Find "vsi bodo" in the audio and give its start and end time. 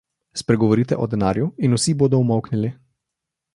1.77-2.19